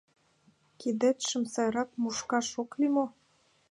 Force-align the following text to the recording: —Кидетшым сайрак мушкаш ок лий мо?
—Кидетшым 0.79 1.43
сайрак 1.53 1.89
мушкаш 2.01 2.47
ок 2.61 2.71
лий 2.79 2.91
мо? 2.95 3.05